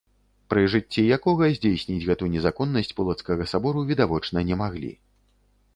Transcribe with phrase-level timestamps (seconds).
[0.51, 4.91] Пры жыцці якога здзейсніць гэту незаконнасць полацкага сабору відавочна не маглі.